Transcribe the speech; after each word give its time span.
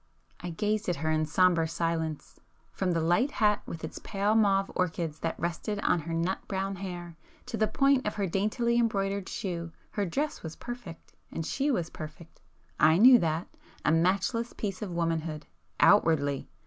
I 0.39 0.49
gazed 0.49 0.89
at 0.89 0.95
her 0.95 1.11
in 1.11 1.27
sombre 1.27 1.67
silence. 1.67 2.39
From 2.71 2.93
the 2.93 2.99
light 3.01 3.29
hat 3.29 3.61
with 3.67 3.83
its 3.83 3.99
pale 3.99 4.33
mauve 4.33 4.71
orchids 4.73 5.19
that 5.19 5.39
rested 5.39 5.79
on 5.81 5.99
her 5.99 6.13
nut 6.15 6.39
brown 6.47 6.77
hair, 6.77 7.17
to 7.45 7.55
the 7.55 7.67
point 7.67 8.07
of 8.07 8.15
her 8.15 8.25
daintily 8.25 8.79
embroidered 8.79 9.29
shoe, 9.29 9.71
her 9.91 10.07
dress 10.07 10.41
was 10.41 10.55
perfect,—and 10.55 11.45
she 11.45 11.69
was 11.69 11.91
perfect. 11.91 12.41
I 12.79 12.97
knew 12.97 13.19
that,—a 13.19 13.91
matchless 13.91 14.53
piece 14.53 14.81
of 14.81 14.89
womanhood... 14.91 15.45
outwardly! 15.79 16.49